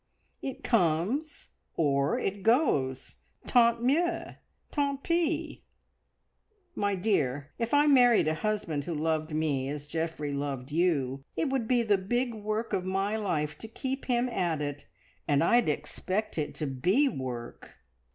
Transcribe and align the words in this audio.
It 0.41 0.63
comes, 0.63 1.49
or 1.75 2.17
it 2.17 2.41
goes. 2.41 3.17
Tant 3.45 3.83
mieux! 3.83 4.33
Tant 4.71 5.03
pis! 5.03 5.57
My 6.73 6.95
dear, 6.95 7.51
if 7.59 7.71
I 7.71 7.85
married 7.85 8.27
a 8.27 8.33
husband 8.33 8.85
who 8.85 8.95
loved 8.95 9.31
me 9.35 9.69
as 9.69 9.85
Geoffrey 9.85 10.33
loved 10.33 10.71
you, 10.71 11.23
it 11.35 11.51
would 11.51 11.67
be 11.67 11.83
the 11.83 11.99
big 11.99 12.33
work 12.33 12.73
of 12.73 12.83
my 12.83 13.15
life 13.15 13.59
to 13.59 13.67
keep 13.67 14.05
him 14.05 14.27
at 14.27 14.59
it, 14.59 14.87
and 15.27 15.43
I'd 15.43 15.69
expect 15.69 16.39
it 16.39 16.55
to 16.55 16.65
be 16.65 17.07
work! 17.07 17.77